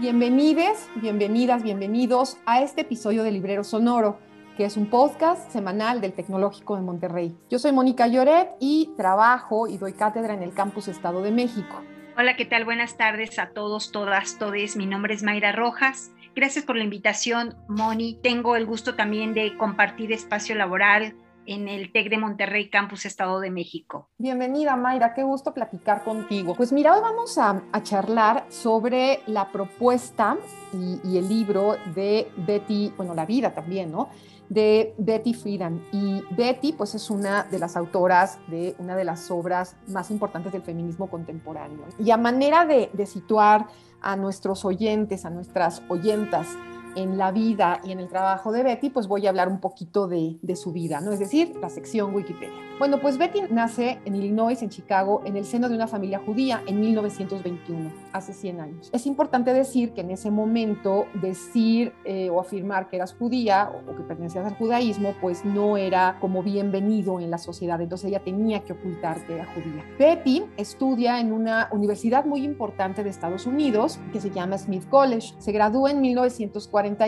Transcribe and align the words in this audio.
Bienvenidos, 0.00 0.88
bienvenidas, 0.96 1.62
bienvenidos 1.62 2.36
a 2.46 2.62
este 2.62 2.82
episodio 2.82 3.24
de 3.24 3.32
Librero 3.32 3.64
Sonoro, 3.64 4.18
que 4.56 4.64
es 4.64 4.76
un 4.76 4.86
podcast 4.86 5.50
semanal 5.50 6.00
del 6.00 6.12
Tecnológico 6.12 6.76
de 6.76 6.82
Monterrey. 6.82 7.36
Yo 7.50 7.58
soy 7.58 7.72
Mónica 7.72 8.06
Lloret 8.06 8.50
y 8.60 8.90
trabajo 8.96 9.66
y 9.66 9.76
doy 9.78 9.92
cátedra 9.92 10.34
en 10.34 10.42
el 10.42 10.54
Campus 10.54 10.88
Estado 10.88 11.22
de 11.22 11.32
México. 11.32 11.82
Hola, 12.16 12.36
¿qué 12.36 12.44
tal? 12.44 12.64
Buenas 12.64 12.96
tardes 12.96 13.38
a 13.38 13.50
todos, 13.50 13.92
todas, 13.92 14.38
todes. 14.38 14.76
Mi 14.76 14.86
nombre 14.86 15.14
es 15.14 15.22
Mayra 15.22 15.52
Rojas. 15.52 16.12
Gracias 16.34 16.64
por 16.64 16.76
la 16.76 16.84
invitación, 16.84 17.56
Moni. 17.68 18.18
Tengo 18.22 18.56
el 18.56 18.66
gusto 18.66 18.94
también 18.94 19.34
de 19.34 19.56
compartir 19.56 20.12
espacio 20.12 20.54
laboral 20.54 21.14
en 21.48 21.66
el 21.66 21.90
TEC 21.92 22.10
de 22.10 22.18
Monterrey, 22.18 22.68
Campus 22.68 23.06
Estado 23.06 23.40
de 23.40 23.50
México. 23.50 24.10
Bienvenida, 24.18 24.76
Mayra, 24.76 25.14
qué 25.14 25.22
gusto 25.22 25.54
platicar 25.54 26.04
contigo. 26.04 26.54
Pues 26.54 26.72
mira, 26.72 26.94
hoy 26.94 27.00
vamos 27.00 27.38
a, 27.38 27.62
charlar 27.82 28.44
sobre 28.50 29.20
la 29.26 29.50
propuesta 29.50 30.36
y, 30.74 31.00
y, 31.08 31.16
el 31.16 31.26
libro 31.26 31.76
de 31.94 32.30
Betty, 32.36 32.92
bueno, 32.96 33.14
la 33.14 33.24
vida 33.24 33.54
también, 33.54 33.90
¿no? 33.90 34.10
de 34.50 34.94
Betty 34.98 35.32
Friedan. 35.32 35.82
Y 35.90 36.22
Betty, 36.30 36.72
pues, 36.72 36.94
es 36.94 37.08
una 37.08 37.44
de 37.44 37.58
las 37.58 37.76
autoras 37.76 38.38
de 38.48 38.74
una 38.78 38.96
de 38.96 39.04
las 39.04 39.30
obras 39.30 39.76
más 39.86 40.10
importantes 40.10 40.52
del 40.52 40.62
feminismo 40.62 41.08
contemporáneo. 41.08 41.84
Y 41.98 42.10
a 42.10 42.16
manera 42.16 42.66
de, 42.66 42.90
de 42.92 43.06
situar 43.06 43.66
a 44.00 44.16
nuestros 44.16 44.64
oyentes, 44.64 45.24
a 45.24 45.30
nuestras 45.30 45.82
oyentas, 45.88 46.48
en 46.96 47.18
la 47.18 47.32
vida 47.32 47.80
y 47.84 47.92
en 47.92 48.00
el 48.00 48.08
trabajo 48.08 48.52
de 48.52 48.62
Betty, 48.62 48.90
pues 48.90 49.06
voy 49.06 49.26
a 49.26 49.30
hablar 49.30 49.48
un 49.48 49.60
poquito 49.60 50.08
de, 50.08 50.38
su 50.56 50.72
vida, 50.72 51.00
¿no? 51.00 51.12
Es 51.12 51.18
decir, 51.18 51.56
la 51.60 51.68
sección 51.68 52.14
Wikipedia. 52.14 52.67
Bueno, 52.78 53.00
pues 53.00 53.18
Betty 53.18 53.40
nace 53.50 53.98
en 54.04 54.14
Illinois, 54.14 54.62
en 54.62 54.68
Chicago, 54.68 55.22
en 55.24 55.36
el 55.36 55.44
seno 55.44 55.68
de 55.68 55.74
una 55.74 55.88
familia 55.88 56.20
judía 56.24 56.62
en 56.68 56.80
1921, 56.80 57.90
hace 58.12 58.32
100 58.32 58.60
años. 58.60 58.90
Es 58.92 59.04
importante 59.06 59.52
decir 59.52 59.94
que 59.94 60.02
en 60.02 60.12
ese 60.12 60.30
momento 60.30 61.06
decir 61.14 61.92
eh, 62.04 62.30
o 62.30 62.40
afirmar 62.40 62.88
que 62.88 62.94
eras 62.94 63.14
judía 63.14 63.72
o, 63.74 63.96
que 63.96 64.04
pertenecías 64.04 64.46
al 64.46 64.54
judaísmo, 64.54 65.14
pues 65.20 65.44
no 65.44 65.76
era 65.76 66.18
como 66.20 66.44
bienvenido 66.44 67.18
en 67.18 67.32
la 67.32 67.38
sociedad, 67.38 67.80
entonces 67.80 68.10
ella 68.10 68.20
tenía 68.20 68.60
que 68.60 68.74
ocultar 68.74 69.26
que 69.26 69.34
era 69.34 69.46
judía. 69.46 69.84
Betty 69.98 70.44
estudia 70.56 71.18
en 71.18 71.32
una 71.32 71.68
universidad 71.72 72.26
muy 72.26 72.44
importante 72.44 73.02
de 73.02 73.10
Estados 73.10 73.46
Unidos 73.46 73.98
que 74.12 74.20
se 74.20 74.30
llama 74.30 74.56
Smith 74.56 74.88
College. 74.88 75.34
Se 75.38 75.50
gradúa 75.50 75.90
en 75.90 76.00
1940 76.00 77.06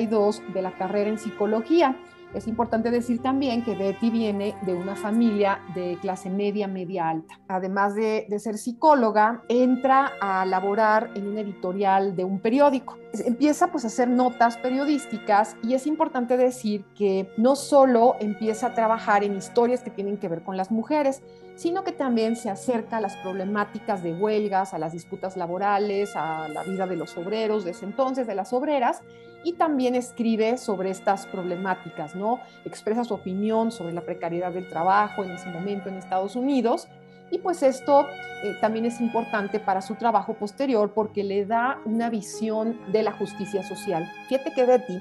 de 0.53 0.63
la 0.63 0.73
carrera 0.77 1.11
en 1.11 1.19
psicología. 1.19 1.97
Es 2.35 2.47
importante 2.47 2.91
decir 2.91 3.21
también 3.21 3.65
que 3.65 3.75
Betty 3.75 4.11
viene 4.11 4.55
de 4.63 4.75
una 4.75 4.95
familia 4.95 5.61
de 5.75 5.99
clase 6.01 6.31
media, 6.31 6.69
media 6.69 7.09
alta. 7.09 7.41
Además 7.49 7.95
de, 7.95 8.27
ser 8.39 8.57
psicóloga, 8.57 9.43
entra 9.49 10.13
a 10.21 10.47
laborar 10.47 11.11
en 11.15 11.27
un 11.27 11.39
editorial 11.39 12.15
de 12.15 12.25
un 12.25 12.39
periódico. 12.39 12.97
Empieza 13.25 13.73
pues 13.73 13.85
a 13.85 13.89
hacer 13.89 14.09
notas 14.09 14.57
periodísticas 14.59 15.57
y 15.63 15.75
es 15.75 15.87
importante 15.87 16.37
decir 16.37 16.85
que 16.95 17.29
no 17.37 17.57
solo 17.57 18.15
empieza 18.21 18.69
a 18.69 18.75
trabajar 18.75 19.25
en 19.25 19.37
historias 19.37 19.83
que 19.83 19.91
tienen 19.91 20.17
que 20.17 20.29
ver 20.29 20.43
con 20.43 20.57
las 20.57 20.71
mujeres, 20.71 21.23
sino 21.61 21.85
que 21.85 21.93
también 21.93 22.37
se 22.37 22.49
acerca 22.49 22.97
a 22.97 23.01
las 23.03 23.19
problemáticas 23.19 24.03
de 24.03 24.15
huelgas, 24.15 24.73
a 24.73 24.79
las 24.79 24.95
disputas 24.95 25.37
laborales, 25.37 26.17
a 26.17 26.49
la 26.49 26.63
vida 26.63 26.87
de 26.87 26.97
los 26.97 27.19
obreros 27.19 27.67
de 27.67 27.73
ese 27.73 27.85
entonces, 27.85 28.27
de 28.27 28.35
las 28.35 28.55
obreras, 28.55 29.03
y 29.45 29.53
también 29.53 29.95
escribe 29.95 30.57
sobre 30.57 30.89
estas 30.89 31.27
problemáticas, 31.27 32.15
¿no? 32.15 32.41
Expresa 32.65 33.05
su 33.05 33.13
opinión 33.13 33.73
sobre 33.73 33.93
la 33.93 34.01
precariedad 34.01 34.53
del 34.53 34.71
trabajo 34.71 35.23
en 35.23 35.33
ese 35.33 35.51
momento 35.51 35.91
en 35.91 35.97
Estados 35.97 36.35
Unidos. 36.35 36.89
Y 37.31 37.41
pues 37.41 37.63
esto 37.63 38.07
eh, 38.43 38.57
también 38.63 38.87
es 38.87 38.99
importante 38.99 39.61
para 39.61 39.83
su 39.83 39.97
trabajo 39.97 40.33
posterior 40.33 40.95
porque 40.95 41.25
le 41.25 41.45
da 41.45 41.79
una 41.85 42.09
visión 42.09 42.81
de 42.91 43.03
la 43.03 43.13
justicia 43.13 43.63
social. 43.63 44.11
Fíjate 44.31 44.55
que 44.55 44.65
Betty 44.65 44.99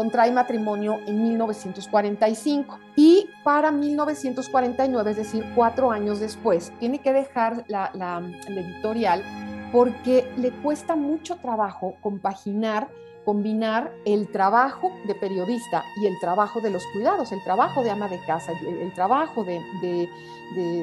contrae 0.00 0.32
matrimonio 0.32 0.98
en 1.06 1.22
1945 1.24 2.80
y 2.96 3.28
para 3.44 3.70
1949, 3.70 5.10
es 5.10 5.16
decir, 5.18 5.44
cuatro 5.54 5.90
años 5.90 6.20
después, 6.20 6.72
tiene 6.80 7.00
que 7.00 7.12
dejar 7.12 7.66
la, 7.68 7.90
la 7.92 8.22
editorial 8.48 9.22
porque 9.70 10.26
le 10.38 10.52
cuesta 10.52 10.96
mucho 10.96 11.36
trabajo 11.36 11.96
compaginar 12.00 12.88
combinar 13.26 13.92
el 14.06 14.28
trabajo 14.32 14.90
de 15.06 15.14
periodista 15.14 15.84
y 16.02 16.06
el 16.06 16.14
trabajo 16.18 16.62
de 16.62 16.70
los 16.70 16.82
cuidados, 16.94 17.30
el 17.32 17.44
trabajo 17.44 17.82
de 17.82 17.90
ama 17.90 18.08
de 18.08 18.18
casa, 18.24 18.52
el, 18.52 18.94
trabajo 18.94 19.44
de, 19.44 19.60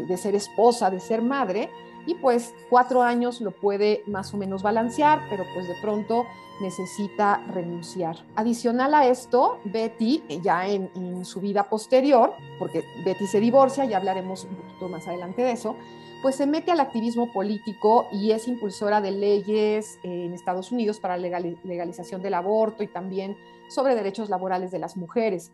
de, 0.08 0.18
ser 0.18 0.36
esposa, 0.36 0.92
de 0.92 1.00
ser 1.00 1.24
madre, 1.24 1.72
y 2.08 2.16
pues 2.16 2.56
cuatro 2.70 3.04
años 3.04 3.42
lo 3.42 3.52
puede 3.52 4.02
más 4.08 4.34
o 4.34 4.38
menos 4.38 4.64
balancear, 4.64 5.22
pero 5.30 5.44
pues 5.54 5.68
de 5.68 5.76
pronto 5.82 6.26
necesita 6.62 7.44
renunciar. 7.54 8.18
Adicional 8.36 8.94
a 8.96 9.06
esto, 9.08 9.60
Betty, 9.66 10.24
ya 10.42 10.68
en, 10.68 11.26
su 11.26 11.42
vida 11.42 11.64
posterior, 11.64 12.34
porque 12.58 12.84
Betty 13.06 13.28
se 13.28 13.40
divorcia, 13.40 13.86
ya 13.86 13.98
hablaremos 13.98 14.46
un 14.46 14.56
poquito 14.56 14.90
más 14.90 15.08
adelante 15.08 15.44
de 15.44 15.52
eso, 15.52 15.76
pues 16.22 16.36
se 16.36 16.48
mete 16.48 16.72
al 16.72 16.80
activismo 16.80 17.32
político 17.32 18.08
y 18.12 18.32
es 18.32 18.48
impulsora 18.48 19.02
de 19.02 19.12
leyes 19.12 20.00
en 20.02 20.34
Estados 20.34 20.72
Unidos 20.72 21.00
para 21.00 21.18
la 21.18 21.40
legalización 21.64 22.24
del 22.24 22.34
aborto 22.34 22.82
y 22.82 22.88
también 22.88 23.38
sobre 23.70 23.96
derechos 23.96 24.30
laborales 24.30 24.72
de 24.72 24.80
las 24.80 24.98
mujeres. 24.98 25.52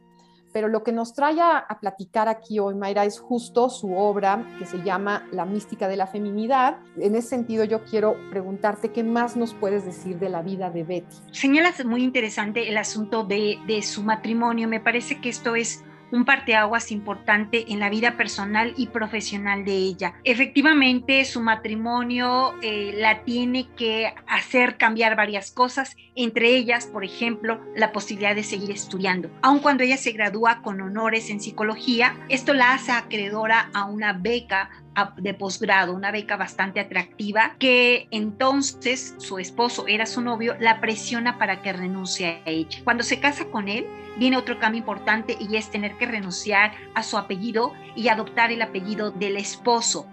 Pero 0.53 0.68
lo 0.68 0.84
que 0.84 0.91
nos 0.91 1.14
trae 1.14 1.41
a, 1.41 1.68
platicar 1.81 2.30
aquí 2.30 2.59
hoy, 2.59 2.75
Mayra, 2.75 3.03
es 3.03 3.19
justo 3.19 3.69
su 3.69 3.94
obra 3.96 4.56
que 4.59 4.66
se 4.66 4.81
llama 4.84 5.28
La 5.31 5.46
mística 5.46 5.88
de 5.88 5.97
la 5.97 6.08
feminidad. 6.08 6.78
En 6.97 7.16
ese 7.16 7.30
sentido, 7.30 7.64
yo 7.64 7.84
quiero 7.84 8.16
preguntarte 8.30 8.91
qué 8.91 9.03
más 9.03 9.36
nos 9.36 9.53
puedes 9.53 9.84
decir 9.86 10.19
de 10.19 10.30
la 10.30 10.41
vida 10.41 10.69
de 10.69 10.84
Betty. 10.84 11.18
Señalas 11.31 11.84
muy 11.84 12.03
interesante 12.03 12.69
el 12.69 12.78
asunto 12.78 13.24
de, 13.24 13.58
de 13.68 13.81
su 13.81 14.03
matrimonio. 14.03 14.68
Me 14.68 14.80
parece 14.80 15.19
que 15.19 15.30
esto 15.30 15.56
es 15.56 15.84
un 16.13 16.25
parteaguas 16.25 16.91
importante 16.91 17.66
en 17.74 17.79
la 17.79 17.90
vida 17.90 18.18
personal 18.18 18.75
y 18.78 18.88
profesional 18.88 19.66
de 19.66 19.74
ella. 19.74 20.13
Efectivamente, 20.24 21.25
su 21.25 21.41
matrimonio 21.41 22.53
eh, 22.62 22.94
la 22.96 23.24
tiene 23.24 23.68
que 23.75 24.13
hacer 24.28 24.78
cambiar 24.78 25.16
varias 25.16 25.50
cosas, 25.50 25.97
entre 26.16 26.50
ellas, 26.56 26.85
por 26.85 27.03
ejemplo, 27.03 27.59
la 27.75 27.91
posibilidad 27.91 28.35
de 28.35 28.44
seguir 28.44 28.69
estudiando. 28.69 29.31
Aun 29.41 29.57
cuando 29.57 29.84
ella 29.84 29.97
se 29.97 30.12
gradúa 30.12 30.62
con 30.62 30.81
honores 30.81 31.31
en 31.31 31.41
psicología, 31.41 32.16
esto 32.29 32.53
la 32.53 32.75
hace 32.75 32.91
acreedora 32.91 33.72
a 33.73 33.85
una 33.85 34.13
beca 34.13 34.69
de 35.18 35.34
posgrado, 35.34 35.94
una 35.94 36.12
beca 36.12 36.38
bastante 36.38 36.80
atractiva, 36.80 37.56
que 37.59 38.08
entonces 38.12 39.16
su 39.18 39.40
esposo 39.40 39.86
era 39.88 40.06
su 40.06 40.22
novio, 40.22 40.56
la 40.59 40.81
presiona 40.81 41.38
para 41.38 41.62
que 41.62 41.74
renuncie 41.74 42.28
a 42.28 42.42
ella. 42.50 42.80
Cuando 42.84 43.03
se 43.03 43.20
casa 43.20 43.46
con 43.46 43.68
él, 43.68 43.86
viene 44.18 44.38
otro 44.38 44.59
cambio 44.59 44.80
importante 44.80 45.38
y 45.40 45.56
es 45.56 45.70
tener 45.72 45.98
que 45.98 46.06
renunciar 46.06 46.74
a 46.96 47.03
su 47.03 47.18
apellido 47.18 47.74
y 47.96 48.08
adoptar 48.09 48.52
el 48.52 48.62
apellido 48.62 49.12
del 49.12 49.38
esposo. 49.38 50.08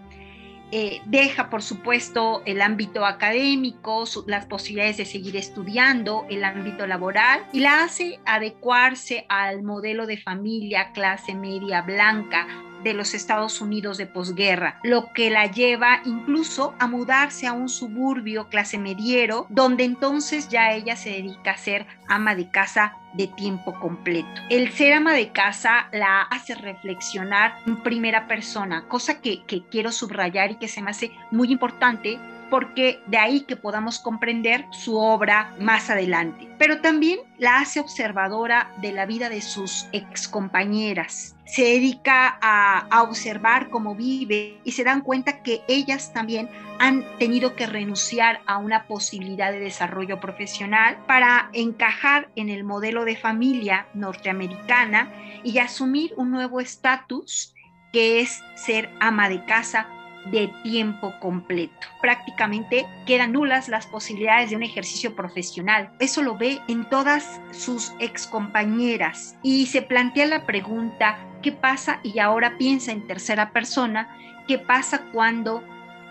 Eh, 0.73 1.03
deja, 1.05 1.51
por 1.51 1.63
supuesto, 1.63 2.43
el 2.47 2.63
ámbito 2.63 3.05
académico, 3.05 4.05
las 4.27 4.47
posibilidades 4.47 4.99
de 4.99 5.05
seguir 5.05 5.37
estudiando, 5.37 6.27
el 6.31 6.45
ámbito 6.45 6.87
laboral 6.87 7.45
y 7.53 7.59
la 7.59 7.83
hace 7.83 8.21
adecuarse 8.25 9.27
al 9.29 9.65
modelo 9.65 10.07
de 10.07 10.17
familia 10.17 10.93
clase 10.93 11.35
media 11.35 11.83
blanca 11.83 12.47
de 12.83 12.95
los 12.95 13.15
Estados 13.15 13.61
Unidos 13.61 13.99
de 13.99 14.07
posguerra, 14.07 14.79
lo 14.83 15.13
que 15.13 15.31
la 15.31 15.47
lleva 15.47 16.01
incluso 16.05 16.75
a 16.79 16.87
mudarse 16.87 17.47
a 17.47 17.53
un 17.53 17.69
suburbio 17.69 18.49
clase 18.49 18.79
mediero, 18.79 19.47
donde 19.49 19.85
entonces 19.85 20.49
ya 20.49 20.73
ella 20.73 20.97
se 20.97 21.11
dedica 21.11 21.53
a 21.53 21.59
ser 21.59 21.87
ama 22.09 22.35
de 22.35 22.51
casa 22.51 22.97
de 23.15 23.27
tiempo 23.27 23.79
completo. 23.81 24.29
El 24.51 24.71
ser 24.73 24.93
ama 24.93 25.15
de 25.15 25.33
casa 25.33 25.89
la 25.93 26.23
hace 26.23 26.55
reflexionar 26.55 27.57
en 27.67 27.83
primera 27.83 28.29
persona, 28.29 28.87
cosa 28.89 29.21
que, 29.21 29.45
que 29.45 29.65
quiero 29.65 29.91
subrayar 29.91 30.53
y 30.53 30.57
que 30.57 30.69
se 30.69 30.83
me 30.83 30.91
hace 30.91 31.11
muy 31.31 31.51
importante 31.51 32.19
porque 32.51 33.01
de 33.07 33.17
ahí 33.17 33.41
que 33.43 33.57
podamos 33.57 33.99
comprender 33.99 34.67
su 34.71 34.97
obra 34.97 35.55
más 35.59 35.89
adelante. 35.89 36.49
Pero 36.59 36.81
también 36.81 37.21
la 37.39 37.59
hace 37.59 37.81
observadora 37.81 38.71
de 38.83 38.93
la 38.93 39.07
vida 39.07 39.29
de 39.29 39.41
sus 39.41 39.87
excompañeras. 39.93 41.37
Se 41.47 41.63
dedica 41.63 42.39
a, 42.43 43.03
observar 43.03 43.71
cómo 43.71 43.95
vive 43.95 44.61
y 44.63 44.73
se 44.73 44.85
dan 44.85 45.01
cuenta 45.01 45.43
que 45.43 45.63
ellas 45.69 46.13
también 46.13 46.49
han 46.79 47.05
tenido 47.19 47.57
que 47.57 47.67
renunciar 47.67 48.41
a 48.47 48.59
una 48.59 48.87
posibilidad 48.87 49.53
de 49.53 49.61
desarrollo 49.61 50.21
profesional 50.21 50.99
para 51.07 51.51
encajar 51.53 52.29
en 52.37 52.51
el 52.51 52.65
modelo 52.65 53.05
de 53.05 53.17
familia 53.17 53.87
norteamericana 53.95 55.11
y 55.43 55.59
asumir 55.59 56.13
un 56.17 56.31
nuevo 56.31 56.61
estatus 56.61 57.55
que 57.93 58.21
es 58.21 58.43
ser 58.55 58.91
ama 59.01 59.29
de 59.29 59.45
casa 59.45 59.89
de 60.27 60.49
tiempo 60.63 61.15
completo. 61.21 61.87
Prácticamente 62.01 62.87
quedan 63.07 63.33
nulas 63.33 63.69
las 63.69 63.87
posibilidades 63.87 64.51
de 64.51 64.57
un 64.57 64.63
ejercicio 64.63 65.15
profesional. 65.15 65.91
Eso 65.99 66.23
lo 66.23 66.37
ve 66.37 66.61
en 66.69 66.89
todas 66.89 67.41
sus 67.53 67.93
excompañeras 67.99 69.37
y 69.43 69.67
se 69.67 69.83
plantea 69.83 70.27
la 70.27 70.47
pregunta, 70.47 71.19
¿qué 71.43 71.53
pasa? 71.53 72.01
Y 72.03 72.19
ahora 72.19 72.57
piensa 72.59 72.93
en 72.93 73.07
tercera 73.07 73.51
persona, 73.53 74.17
¿qué 74.47 74.59
pasa 74.59 75.07
cuando 75.13 75.63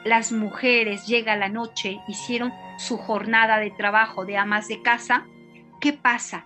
las 0.04 0.32
mujeres 0.32 1.06
llega 1.06 1.36
la 1.36 1.50
noche, 1.50 2.00
hicieron 2.08 2.54
su 2.78 2.98
jornada 2.98 3.60
de 3.60 3.72
trabajo 3.72 4.26
de 4.26 4.38
amas 4.38 4.68
de 4.68 4.82
casa? 4.82 5.26
¿Qué 5.80 5.94
pasa? 5.94 6.46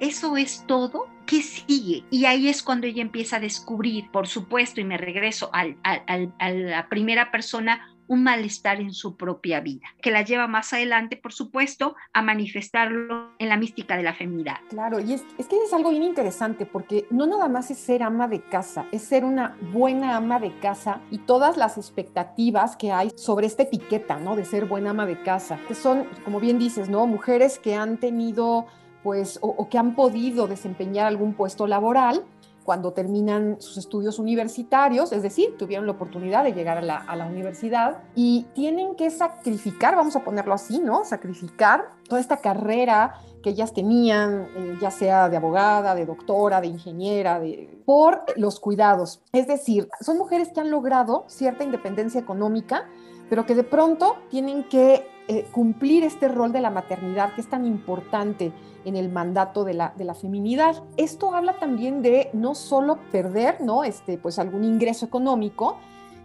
¿Eso 0.00 0.36
es 0.36 0.64
todo? 0.66 1.06
¿Qué 1.28 1.42
sigue? 1.42 2.04
Y 2.10 2.24
ahí 2.24 2.48
es 2.48 2.62
cuando 2.62 2.86
ella 2.86 3.02
empieza 3.02 3.36
a 3.36 3.40
descubrir, 3.40 4.10
por 4.10 4.26
supuesto, 4.26 4.80
y 4.80 4.84
me 4.84 4.96
regreso 4.96 5.50
a 5.52 5.66
la 5.66 6.88
primera 6.88 7.30
persona, 7.30 7.94
un 8.08 8.22
malestar 8.22 8.80
en 8.80 8.94
su 8.94 9.18
propia 9.18 9.60
vida, 9.60 9.86
que 10.00 10.10
la 10.10 10.22
lleva 10.22 10.46
más 10.46 10.72
adelante, 10.72 11.18
por 11.18 11.34
supuesto, 11.34 11.94
a 12.14 12.22
manifestarlo 12.22 13.32
en 13.38 13.50
la 13.50 13.58
mística 13.58 13.98
de 13.98 14.02
la 14.02 14.14
feminidad. 14.14 14.56
Claro, 14.70 14.98
y 14.98 15.12
es, 15.12 15.26
es, 15.36 15.46
que 15.46 15.56
es 15.62 15.72
algo 15.74 15.90
bien 15.90 16.04
interesante 16.04 16.64
porque 16.64 17.06
no 17.10 17.26
nada 17.26 17.48
más 17.48 17.70
es 17.70 17.76
ser 17.76 18.02
ama 18.02 18.26
de 18.26 18.40
casa, 18.40 18.86
es 18.92 19.02
ser 19.02 19.26
una 19.26 19.58
buena 19.72 20.16
ama 20.16 20.40
de 20.40 20.58
casa 20.60 21.02
y 21.10 21.18
todas 21.18 21.58
las 21.58 21.76
expectativas 21.76 22.76
que 22.76 22.90
hay 22.90 23.10
sobre 23.14 23.46
esta 23.46 23.64
etiqueta, 23.64 24.18
¿no? 24.18 24.34
De 24.34 24.46
ser 24.46 24.64
buena 24.64 24.90
ama 24.90 25.04
de 25.04 25.20
casa, 25.22 25.60
que 25.68 25.74
son, 25.74 26.06
como 26.24 26.40
bien 26.40 26.58
dices, 26.58 26.88
¿no? 26.88 27.06
Mujeres 27.06 27.58
que 27.58 27.74
han 27.74 27.98
tenido 27.98 28.66
pues, 29.08 29.38
o, 29.40 29.70
que 29.70 29.78
han 29.78 29.94
podido 29.94 30.46
desempeñar 30.48 31.06
algún 31.06 31.32
puesto 31.32 31.66
laboral 31.66 32.26
cuando 32.62 32.92
terminan 32.92 33.56
sus 33.58 33.78
estudios 33.78 34.18
universitarios, 34.18 35.12
es 35.12 35.22
decir, 35.22 35.56
tuvieron 35.56 35.86
la 35.86 35.92
oportunidad 35.92 36.44
de 36.44 36.52
llegar 36.52 36.76
a 36.76 36.82
la, 36.82 37.26
universidad 37.26 38.02
y 38.14 38.44
tienen 38.54 38.96
que 38.96 39.08
sacrificar, 39.08 39.96
vamos 39.96 40.14
a 40.14 40.24
ponerlo 40.24 40.52
así, 40.52 40.78
¿no? 40.78 41.06
Sacrificar 41.06 41.86
toda 42.06 42.20
esta 42.20 42.36
carrera 42.36 43.14
que 43.42 43.48
ellas 43.48 43.72
tenían, 43.72 44.46
eh, 44.54 44.76
ya 44.78 44.90
sea 44.90 45.30
de 45.30 45.38
abogada, 45.38 45.94
de 45.94 46.04
doctora, 46.04 46.60
de 46.60 46.66
ingeniera, 46.66 47.40
por 47.86 48.24
los 48.36 48.60
cuidados. 48.60 49.22
Es 49.32 49.46
decir, 49.46 49.88
son 50.02 50.18
mujeres 50.18 50.50
que 50.52 50.60
han 50.60 50.70
logrado 50.70 51.24
cierta 51.28 51.64
independencia 51.64 52.20
económica, 52.20 52.86
pero 53.28 53.46
que 53.46 53.54
de 53.54 53.64
pronto 53.64 54.16
tienen 54.30 54.64
que 54.64 55.06
eh, 55.28 55.46
cumplir 55.52 56.04
este 56.04 56.28
rol 56.28 56.52
de 56.52 56.60
la 56.60 56.70
maternidad 56.70 57.34
que 57.34 57.42
es 57.42 57.48
tan 57.48 57.66
importante 57.66 58.52
en 58.84 58.96
el 58.96 59.10
mandato 59.10 59.64
de 59.64 59.74
la, 59.74 59.92
de 59.96 60.04
la 60.04 60.14
feminidad. 60.14 60.82
Esto 60.96 61.34
habla 61.34 61.58
también 61.58 62.00
de 62.00 62.30
no 62.32 62.54
solo 62.54 62.98
perder 63.12 63.60
¿no? 63.60 63.84
este, 63.84 64.16
pues 64.16 64.38
algún 64.38 64.64
ingreso 64.64 65.04
económico, 65.04 65.76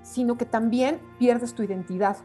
sino 0.04 0.38
que 0.38 0.46
también 0.46 1.02
pierdes 1.20 1.54
tu 1.54 1.64
identidad. 1.64 2.18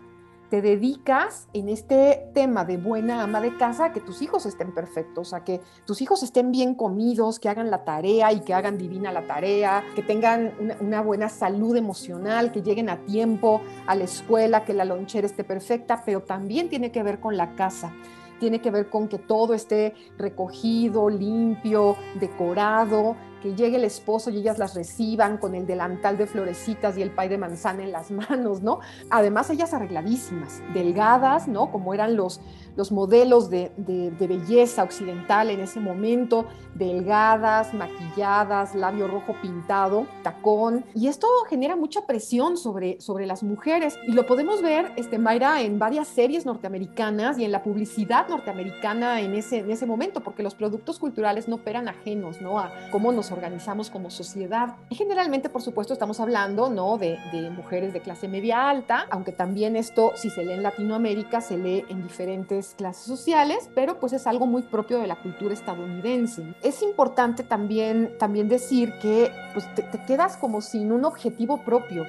Te 0.50 0.62
dedicas 0.62 1.46
en 1.52 1.68
este 1.68 2.30
tema 2.32 2.64
de 2.64 2.78
buena 2.78 3.22
ama 3.22 3.42
de 3.42 3.54
casa 3.58 3.86
a 3.86 3.92
que 3.92 4.00
tus 4.00 4.22
hijos 4.22 4.46
estén 4.46 4.72
perfectos, 4.72 5.34
a 5.34 5.44
que 5.44 5.60
tus 5.84 6.00
hijos 6.00 6.22
estén 6.22 6.52
bien 6.52 6.74
comidos, 6.74 7.38
que 7.38 7.50
hagan 7.50 7.70
la 7.70 7.84
tarea 7.84 8.32
y 8.32 8.40
que 8.40 8.54
hagan 8.54 8.78
divina 8.78 9.12
la 9.12 9.26
tarea, 9.26 9.84
que 9.94 10.02
tengan 10.02 10.54
una, 10.58 10.76
una 10.80 11.02
buena 11.02 11.28
salud 11.28 11.76
emocional, 11.76 12.50
que 12.50 12.62
lleguen 12.62 12.88
a 12.88 13.04
tiempo 13.04 13.60
a 13.86 13.94
la 13.94 14.04
escuela, 14.04 14.64
que 14.64 14.72
la 14.72 14.86
lonchera 14.86 15.26
esté 15.26 15.44
perfecta, 15.44 16.02
pero 16.06 16.22
también 16.22 16.70
tiene 16.70 16.90
que 16.92 17.02
ver 17.02 17.20
con 17.20 17.36
la 17.36 17.54
casa. 17.54 17.92
Tiene 18.40 18.62
que 18.62 18.70
ver 18.70 18.88
con 18.88 19.08
que 19.08 19.18
todo 19.18 19.52
esté 19.52 19.94
recogido, 20.16 21.10
limpio, 21.10 21.96
decorado, 22.20 23.16
que 23.42 23.54
llegue 23.54 23.76
el 23.76 23.84
esposo 23.84 24.30
y 24.30 24.38
ellas 24.38 24.58
las 24.58 24.74
reciban 24.74 25.38
con 25.38 25.54
el 25.54 25.66
delantal 25.66 26.16
de 26.16 26.26
florecitas 26.26 26.96
y 26.98 27.02
el 27.02 27.10
pay 27.10 27.28
de 27.28 27.38
manzana 27.38 27.82
en 27.84 27.92
las 27.92 28.10
manos, 28.10 28.62
¿no? 28.62 28.80
Además, 29.10 29.50
ellas 29.50 29.74
arregladísimas, 29.74 30.62
delgadas, 30.74 31.48
¿no? 31.48 31.70
Como 31.70 31.94
eran 31.94 32.16
los, 32.16 32.40
los 32.76 32.92
modelos 32.92 33.50
de, 33.50 33.72
belleza 34.18 34.84
occidental 34.84 35.50
en 35.50 35.60
ese 35.60 35.80
momento, 35.80 36.46
delgadas, 36.74 37.74
maquilladas, 37.74 38.74
labio 38.74 39.08
rojo 39.08 39.34
pintado, 39.42 40.06
tacón. 40.22 40.84
Y 40.94 41.08
esto 41.08 41.26
genera 41.48 41.74
mucha 41.76 42.06
presión 42.06 42.56
sobre, 42.56 43.00
sobre 43.00 43.26
las 43.26 43.42
mujeres. 43.42 43.98
Y 44.06 44.12
lo 44.12 44.26
podemos 44.26 44.62
ver, 44.62 44.92
este, 44.96 45.18
Mayra, 45.18 45.62
en 45.62 45.78
varias 45.78 46.06
series 46.06 46.46
norteamericanas 46.46 47.38
y 47.38 47.44
en 47.44 47.52
la 47.52 47.62
publicidad 47.62 48.28
norteamericana 48.28 49.20
en 49.20 49.34
ese, 49.34 49.58
en 49.58 49.70
ese 49.70 49.86
momento, 49.86 50.20
porque 50.20 50.42
los 50.42 50.54
productos 50.54 50.98
culturales 50.98 51.48
no 51.48 51.56
operan 51.56 51.88
ajenos, 51.88 52.40
¿no? 52.40 52.58
A 52.58 52.72
cómo 52.92 53.12
nos 53.12 53.27
organizamos 53.32 53.90
como 53.90 54.10
sociedad. 54.10 54.76
Generalmente, 54.90 55.48
por 55.48 55.62
supuesto, 55.62 55.92
estamos 55.92 56.20
hablando, 56.20 56.68
¿no? 56.70 56.98
De, 56.98 57.18
de 57.32 57.50
mujeres 57.50 57.92
de 57.92 58.00
clase 58.00 58.28
media 58.28 58.68
alta, 58.68 59.06
aunque 59.10 59.32
también 59.32 59.76
esto, 59.76 60.12
si 60.14 60.30
se 60.30 60.44
lee 60.44 60.52
en 60.52 60.62
Latinoamérica, 60.62 61.40
se 61.40 61.56
lee 61.56 61.84
en 61.88 62.02
diferentes 62.02 62.74
clases 62.76 63.04
sociales, 63.04 63.68
pero 63.74 63.98
pues 64.00 64.12
es 64.12 64.26
algo 64.26 64.46
muy 64.46 64.62
propio 64.62 65.00
de 65.00 65.06
la 65.06 65.16
cultura 65.16 65.54
estadounidense. 65.54 66.54
Es 66.62 66.82
importante 66.82 67.42
también, 67.42 68.16
también 68.18 68.48
decir 68.48 68.92
que 69.00 69.30
pues, 69.52 69.66
te, 69.74 69.84
quedas 70.06 70.36
como 70.36 70.60
sin 70.60 70.92
un 70.92 71.04
objetivo 71.04 71.64
propio, 71.64 72.04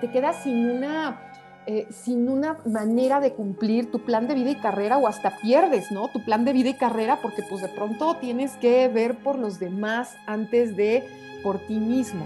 te 0.00 0.10
quedas 0.10 0.42
sin 0.42 0.70
una 0.70 1.20
eh, 1.66 1.86
sin 1.90 2.28
una 2.28 2.58
manera 2.64 3.20
de 3.20 3.32
cumplir 3.32 3.90
tu 3.90 4.04
plan 4.04 4.28
de 4.28 4.34
vida 4.34 4.50
y 4.50 4.56
carrera 4.56 4.98
o 4.98 5.08
hasta 5.08 5.38
pierdes, 5.38 5.90
¿no? 5.90 6.08
Tu 6.08 6.24
plan 6.24 6.44
de 6.44 6.52
vida 6.52 6.68
y 6.68 6.74
carrera 6.74 7.18
porque 7.20 7.42
pues 7.42 7.62
de 7.62 7.68
pronto 7.68 8.16
tienes 8.16 8.52
que 8.58 8.86
ver 8.88 9.16
por 9.18 9.38
los 9.38 9.58
demás 9.58 10.16
antes 10.26 10.76
de 10.76 11.08
por 11.42 11.58
ti 11.58 11.74
mismo. 11.74 12.24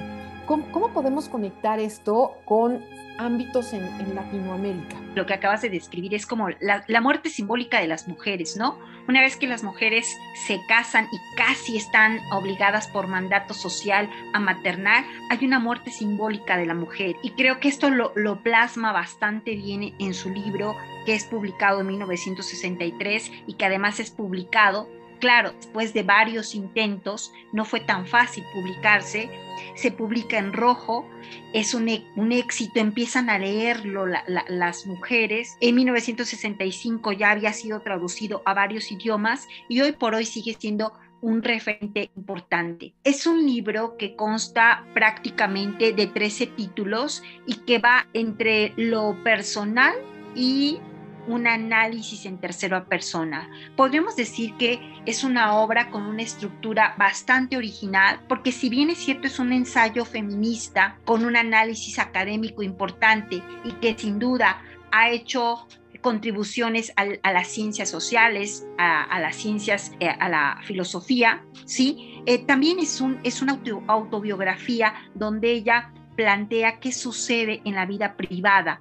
¿Cómo, 0.50 0.88
podemos 0.92 1.28
conectar 1.28 1.78
esto 1.78 2.32
con 2.44 2.84
ámbitos 3.18 3.72
en, 3.72 3.84
Latinoamérica? 4.16 4.96
Lo 5.14 5.24
que 5.24 5.34
acabas 5.34 5.62
de 5.62 5.70
describir 5.70 6.12
es 6.12 6.26
como 6.26 6.48
la, 6.48 7.00
muerte 7.00 7.30
simbólica 7.30 7.80
de 7.80 7.86
las 7.86 8.08
mujeres, 8.08 8.56
¿no? 8.56 8.76
Una 9.06 9.20
vez 9.20 9.36
que 9.36 9.46
las 9.46 9.62
mujeres 9.62 10.18
se 10.48 10.60
casan 10.66 11.06
y 11.12 11.36
casi 11.36 11.76
están 11.76 12.18
obligadas 12.32 12.88
por 12.88 13.06
mandato 13.06 13.54
social 13.54 14.10
a 14.34 14.40
maternar, 14.40 15.04
hay 15.30 15.46
una 15.46 15.60
muerte 15.60 15.92
simbólica 15.92 16.56
de 16.56 16.66
la 16.66 16.74
mujer. 16.74 17.14
Y 17.22 17.30
creo 17.30 17.60
que 17.60 17.68
esto 17.68 17.88
lo, 17.88 18.10
lo 18.16 18.42
plasma 18.42 18.90
bastante 18.90 19.54
bien 19.54 19.94
en 20.00 20.14
su 20.14 20.30
libro 20.30 20.74
que 21.06 21.14
es 21.14 21.26
publicado 21.26 21.82
en 21.82 21.86
1963 21.86 23.30
y 23.46 23.54
que 23.54 23.66
además 23.66 24.00
es 24.00 24.10
publicado 24.10 24.88
Claro, 25.20 25.52
después 25.52 25.92
de 25.92 26.02
varios 26.02 26.54
intentos, 26.54 27.32
no 27.52 27.66
fue 27.66 27.80
tan 27.80 28.06
fácil 28.06 28.42
publicarse, 28.54 29.28
se 29.74 29.92
publica 29.92 30.38
en 30.38 30.54
rojo, 30.54 31.06
es 31.52 31.74
un, 31.74 31.88
e, 31.88 32.04
éxito, 32.38 32.80
empiezan 32.80 33.28
a 33.28 33.38
leerlo 33.38 34.06
las 34.06 34.86
mujeres. 34.86 35.56
En 35.60 35.74
1965 35.74 37.12
ya 37.12 37.32
había 37.32 37.52
sido 37.52 37.80
traducido 37.80 38.42
a 38.46 38.54
varios 38.54 38.90
idiomas 38.90 39.46
y 39.68 39.82
hoy 39.82 39.92
por 39.92 40.14
hoy 40.14 40.24
sigue 40.24 40.56
siendo 40.58 40.94
un 41.20 41.42
referente 41.42 42.10
importante. 42.16 42.94
Es 43.04 43.26
un 43.26 43.46
libro 43.46 43.98
que 43.98 44.16
consta 44.16 44.86
prácticamente 44.94 45.92
de 45.92 46.06
13 46.06 46.46
títulos 46.46 47.22
y 47.46 47.56
que 47.56 47.78
va 47.78 48.06
entre 48.14 48.72
lo 48.76 49.22
personal 49.22 49.94
y 50.34 50.78
un 51.26 51.46
análisis 51.46 52.26
en 52.26 52.38
tercera 52.38 52.84
persona. 52.84 53.48
Podríamos 53.76 54.16
decir 54.16 54.54
que 54.56 54.80
es 55.06 55.24
una 55.24 55.54
obra 55.54 55.90
con 55.90 56.02
una 56.02 56.22
estructura 56.22 56.94
bastante 56.98 57.56
original, 57.56 58.20
porque 58.28 58.52
si 58.52 58.68
bien 58.68 58.90
es 58.90 58.98
cierto 58.98 59.26
es 59.26 59.38
un 59.38 59.52
ensayo 59.52 60.04
feminista 60.04 60.98
con 61.04 61.24
un 61.24 61.36
análisis 61.36 61.98
académico 61.98 62.62
importante 62.62 63.42
y 63.64 63.72
que 63.72 63.96
sin 63.96 64.18
duda 64.18 64.62
ha 64.92 65.10
hecho 65.10 65.66
contribuciones 66.00 66.92
a, 66.96 67.32
las 67.32 67.48
ciencias 67.48 67.90
sociales, 67.90 68.66
a, 68.78 69.20
las 69.20 69.36
ciencias, 69.36 69.92
eh, 70.00 70.08
a 70.08 70.28
la 70.28 70.58
filosofía, 70.64 71.44
¿sí? 71.66 72.22
Eh, 72.26 72.38
también 72.38 72.78
es, 72.78 73.00
un, 73.00 73.18
es 73.22 73.42
una 73.42 73.60
autobiografía 73.86 74.94
donde 75.14 75.52
ella 75.52 75.92
plantea 76.16 76.80
qué 76.80 76.92
sucede 76.92 77.60
en 77.64 77.74
la 77.74 77.86
vida 77.86 78.16
privada 78.16 78.80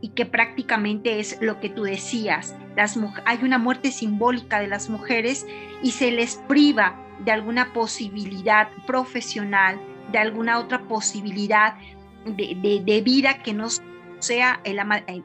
y 0.00 0.10
que 0.10 0.26
prácticamente 0.26 1.20
es 1.20 1.38
lo 1.40 1.60
que 1.60 1.68
tú 1.68 1.82
decías. 1.82 2.54
Las, 2.76 2.98
hay 3.24 3.38
una 3.42 3.58
muerte 3.58 3.90
simbólica 3.90 4.60
de 4.60 4.68
las 4.68 4.88
mujeres 4.88 5.46
y 5.82 5.92
se 5.92 6.12
les 6.12 6.36
priva 6.48 6.96
de 7.24 7.32
alguna 7.32 7.72
posibilidad 7.72 8.68
profesional, 8.86 9.80
de 10.12 10.18
alguna 10.18 10.58
otra 10.58 10.82
posibilidad 10.82 11.74
de, 12.24 13.02
vida 13.04 13.42
que 13.42 13.54
no 13.54 13.68
sea 14.20 14.60
el, 14.64 14.78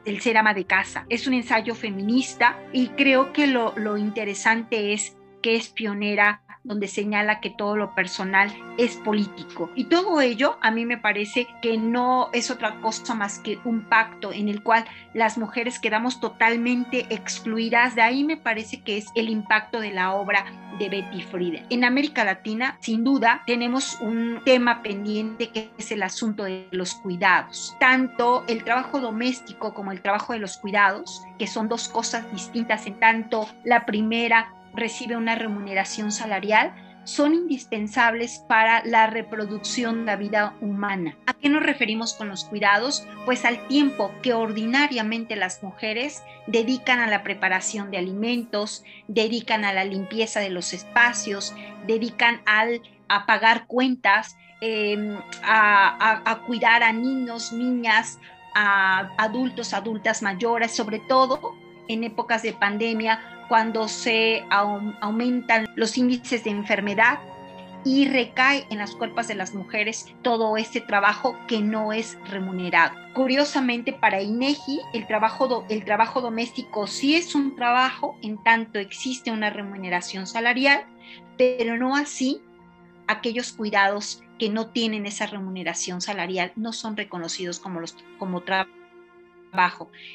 el, 0.04 0.20
ser 0.20 0.36
ama 0.36 0.54
de 0.54 0.64
casa. 0.64 1.06
Es 1.08 1.26
un 1.26 1.34
ensayo 1.34 1.74
feminista 1.74 2.58
y 2.72 2.88
creo 2.88 3.32
que 3.32 3.46
lo, 3.46 3.74
lo 3.76 3.96
interesante 3.96 4.92
es 4.92 5.16
que 5.42 5.56
es 5.56 5.68
pionera 5.68 6.42
donde 6.64 6.88
señala 6.88 7.40
que 7.40 7.50
todo 7.50 7.76
lo 7.76 7.94
personal 7.94 8.52
es 8.78 8.96
político. 8.96 9.70
Y 9.74 9.84
todo 9.84 10.20
ello 10.20 10.56
a 10.62 10.70
mí 10.70 10.86
me 10.86 10.98
parece 10.98 11.46
que 11.62 11.76
no 11.76 12.30
es 12.32 12.50
otra 12.50 12.80
cosa 12.80 13.14
más 13.14 13.38
que 13.38 13.58
un 13.64 13.82
pacto 13.82 14.32
en 14.32 14.48
el 14.48 14.62
cual 14.62 14.84
las 15.12 15.38
mujeres 15.38 15.78
quedamos 15.78 16.20
totalmente 16.20 17.06
excluidas. 17.10 17.94
De 17.94 18.02
ahí 18.02 18.24
me 18.24 18.38
parece 18.38 18.80
que 18.80 18.96
es 18.96 19.06
el 19.14 19.28
impacto 19.28 19.78
de 19.80 19.92
la 19.92 20.14
obra 20.14 20.46
de 20.78 20.88
Betty 20.88 21.22
Friedan. 21.22 21.66
En 21.70 21.84
América 21.84 22.24
Latina, 22.24 22.78
sin 22.80 23.04
duda, 23.04 23.42
tenemos 23.46 24.00
un 24.00 24.40
tema 24.44 24.82
pendiente 24.82 25.50
que 25.50 25.70
es 25.78 25.92
el 25.92 26.02
asunto 26.02 26.44
de 26.44 26.66
los 26.70 26.94
cuidados. 26.94 27.76
Tanto 27.78 28.44
el 28.48 28.64
trabajo 28.64 29.00
doméstico 29.00 29.74
como 29.74 29.92
el 29.92 30.00
trabajo 30.00 30.32
de 30.32 30.38
los 30.38 30.56
cuidados, 30.56 31.22
que 31.38 31.46
son 31.46 31.68
dos 31.68 31.88
cosas 31.88 32.30
distintas 32.32 32.86
en 32.86 32.98
tanto 32.98 33.46
la 33.64 33.86
primera 33.86 34.52
recibe 34.74 35.16
una 35.16 35.34
remuneración 35.34 36.12
salarial, 36.12 36.74
son 37.04 37.34
indispensables 37.34 38.42
para 38.48 38.84
la 38.84 39.06
reproducción 39.06 40.00
de 40.00 40.04
la 40.06 40.16
vida 40.16 40.56
humana. 40.60 41.16
¿A 41.26 41.34
qué 41.34 41.48
nos 41.48 41.62
referimos 41.62 42.14
con 42.14 42.28
los 42.28 42.44
cuidados? 42.44 43.06
Pues 43.26 43.44
al 43.44 43.66
tiempo 43.68 44.10
que 44.22 44.32
ordinariamente 44.32 45.36
las 45.36 45.62
mujeres 45.62 46.22
dedican 46.46 47.00
a 47.00 47.06
la 47.06 47.22
preparación 47.22 47.90
de 47.90 47.98
alimentos, 47.98 48.84
dedican 49.06 49.64
a 49.64 49.72
la 49.72 49.84
limpieza 49.84 50.40
de 50.40 50.50
los 50.50 50.72
espacios, 50.72 51.54
dedican 51.86 52.40
al, 52.46 52.80
a 53.08 53.26
pagar 53.26 53.66
cuentas, 53.66 54.36
em, 54.62 55.18
a, 55.42 56.40
cuidar 56.46 56.82
a 56.82 56.92
niños, 56.92 57.52
niñas, 57.52 58.18
a 58.54 59.10
adultos, 59.18 59.74
adultas 59.74 60.22
mayores, 60.22 60.72
sobre 60.74 61.00
todo 61.00 61.54
en 61.88 62.04
épocas 62.04 62.42
de 62.42 62.52
pandemia, 62.52 63.20
cuando 63.48 63.88
se 63.88 64.44
aumentan 64.50 65.66
los 65.76 65.98
índices 65.98 66.44
de 66.44 66.50
enfermedad 66.50 67.18
y 67.84 68.08
recae 68.08 68.66
en 68.70 68.78
las 68.78 68.94
cuerpos 68.94 69.28
de 69.28 69.34
las 69.34 69.54
mujeres 69.54 70.06
todo 70.22 70.56
este 70.56 70.80
trabajo 70.80 71.36
que 71.46 71.60
no 71.60 71.92
es 71.92 72.18
remunerado. 72.30 72.94
Curiosamente, 73.12 73.92
para 73.92 74.22
INEGI, 74.22 74.80
el 74.94 75.06
trabajo, 75.06 75.66
el 75.68 75.84
trabajo 75.84 76.20
doméstico 76.22 76.86
sí 76.86 77.14
es 77.14 77.34
un 77.34 77.54
trabajo 77.54 78.16
en 78.22 78.42
tanto 78.42 78.78
existe 78.78 79.30
una 79.30 79.50
remuneración 79.50 80.26
salarial, 80.26 80.86
pero 81.36 81.76
no 81.76 81.94
así 81.94 82.40
aquellos 83.06 83.52
cuidados 83.52 84.22
que 84.38 84.48
no 84.48 84.68
tienen 84.68 85.06
esa 85.06 85.26
remuneración 85.26 86.00
salarial 86.00 86.52
no 86.56 86.72
son 86.72 86.96
reconocidos 86.96 87.60
como, 87.60 87.80
los, 87.80 87.96
como 88.18 88.42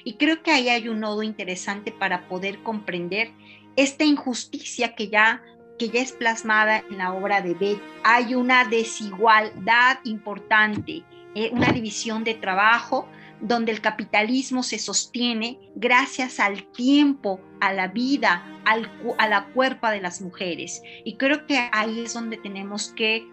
y 0.04 0.14
creo 0.16 0.44
que 0.44 0.52
ahí 0.52 0.70
hay 0.70 0.90
un 0.90 1.00
nodo 1.00 1.24
interesante 1.24 1.92
para 1.92 2.28
poder 2.28 2.62
comprender 2.64 3.32
esta 3.76 4.04
injusticia 4.04 4.96
que 4.96 5.08
ya 5.08 5.42
que 5.78 5.90
ya 5.90 6.02
es 6.02 6.12
plasmada 6.12 6.84
en 6.90 6.98
la 6.98 7.14
obra 7.14 7.42
de 7.42 7.54
Beth. 7.54 7.82
Hay 8.04 8.36
una 8.36 8.66
desigualdad 8.66 10.00
importante, 10.04 11.04
eh, 11.36 11.50
una 11.54 11.72
división 11.72 12.26
de 12.26 12.34
trabajo 12.34 13.08
donde 13.40 13.72
el 13.72 13.80
capitalismo 13.80 14.62
se 14.62 14.78
sostiene 14.78 15.58
gracias 15.76 16.42
al 16.42 16.66
tiempo, 16.74 17.40
a 17.62 17.72
la 17.72 17.88
vida, 17.88 18.44
a 18.66 19.28
la 19.28 19.46
cuerpa 19.54 19.92
de 19.92 20.02
las 20.02 20.22
mujeres. 20.22 20.82
Y 21.06 21.16
creo 21.16 21.48
que 21.48 21.70
ahí 21.72 22.02
es 22.02 22.14
donde 22.14 22.36
tenemos 22.36 22.90
que 22.90 23.26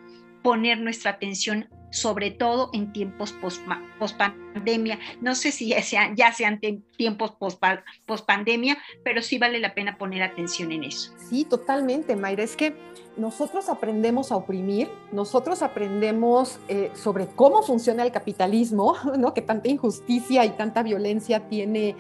poner 0.44 0.78
nuestra 0.78 1.10
atención 1.10 1.68
sobre 1.96 2.30
todo 2.30 2.70
en 2.74 2.92
tiempos 2.92 3.32
post-pandemia. 3.32 4.98
no 5.22 5.34
sé 5.34 5.50
si 5.50 5.68
ya 5.68 5.82
sean, 5.82 6.14
ya 6.14 6.32
sean 6.32 6.60
tiempos 6.96 7.32
post-pandemia, 7.32 8.76
pero 9.02 9.22
sí 9.22 9.38
vale 9.38 9.58
la 9.58 9.74
pena 9.74 9.96
poner 9.96 10.22
atención 10.22 10.72
en 10.72 10.84
eso. 10.84 11.12
Sí, 11.30 11.44
totalmente, 11.44 12.14
Mayra. 12.14 12.42
Es 12.42 12.54
que 12.54 12.76
nosotros 13.16 13.70
aprendemos 13.70 14.30
a 14.30 14.36
oprimir, 14.36 14.90
nosotros 15.10 15.62
aprendemos 15.62 16.58
eh, 16.68 16.90
sobre 16.94 17.26
cómo 17.26 17.62
funciona 17.62 18.02
el 18.02 18.12
capitalismo, 18.12 18.94
¿no? 19.18 19.32
que 19.32 19.40
tanta 19.40 19.68
injusticia 19.68 20.44
y 20.44 20.50
tanta 20.50 20.82
violencia 20.82 21.48
tiene, 21.48 21.96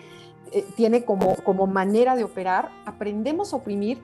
eh, 0.52 0.64
tiene 0.76 1.04
como, 1.04 1.36
como 1.36 1.66
manera 1.66 2.16
de 2.16 2.24
operar. 2.24 2.70
Aprendemos 2.84 3.54
a 3.54 3.56
oprimir 3.56 3.98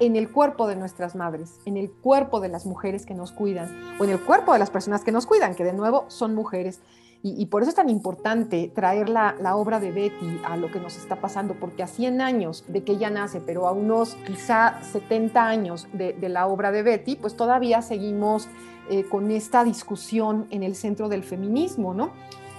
en 0.00 0.16
el 0.16 0.30
cuerpo 0.30 0.66
de 0.66 0.76
nuestras 0.76 1.14
madres, 1.14 1.60
en 1.64 1.76
el 1.76 1.90
cuerpo 1.90 2.40
de 2.40 2.48
las 2.48 2.66
mujeres 2.66 3.06
que 3.06 3.14
nos 3.14 3.32
cuidan 3.32 3.68
o 3.98 4.04
en 4.04 4.10
el 4.10 4.20
cuerpo 4.20 4.52
de 4.52 4.58
las 4.58 4.70
personas 4.70 5.02
que 5.04 5.12
nos 5.12 5.26
cuidan, 5.26 5.54
que 5.54 5.64
de 5.64 5.72
nuevo 5.72 6.04
son 6.08 6.34
mujeres. 6.34 6.80
Y, 7.20 7.46
por 7.46 7.62
eso 7.62 7.70
es 7.70 7.74
tan 7.74 7.88
importante 7.88 8.70
traer 8.72 9.08
la, 9.08 9.34
obra 9.56 9.80
de 9.80 9.90
Betty 9.90 10.40
a 10.44 10.56
lo 10.56 10.70
que 10.70 10.78
nos 10.78 10.96
está 10.96 11.16
pasando, 11.16 11.54
porque 11.54 11.82
a 11.82 11.88
100 11.88 12.20
años 12.20 12.64
de 12.68 12.84
que 12.84 12.92
ella 12.92 13.10
nace, 13.10 13.40
pero 13.40 13.66
a 13.66 13.72
unos 13.72 14.14
quizá 14.24 14.80
70 14.92 15.44
años 15.44 15.88
de, 15.92 16.16
la 16.28 16.46
obra 16.46 16.70
de 16.70 16.84
Betty, 16.84 17.16
pues 17.16 17.36
todavía 17.36 17.82
seguimos 17.82 18.46
eh, 18.88 19.02
con 19.02 19.32
esta 19.32 19.64
discusión 19.64 20.46
en 20.50 20.62
el 20.62 20.76
centro 20.76 21.08
del 21.08 21.24
feminismo, 21.24 21.92
¿no? 21.92 22.12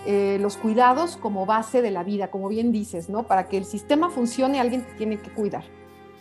Eh, 0.06 0.38
los 0.42 0.58
cuidados 0.58 1.16
como 1.16 1.46
base 1.46 1.82
de 1.82 1.92
la 1.92 2.04
vida, 2.04 2.30
como 2.30 2.50
bien 2.50 2.74
dices, 2.74 3.10
¿no? 3.10 3.24
Para 3.24 3.48
que 3.48 3.58
el 3.58 3.66
sistema 3.66 4.10
funcione, 4.10 4.60
alguien 4.60 4.86
tiene 4.98 5.20
que 5.20 5.32
cuidar. 5.32 5.64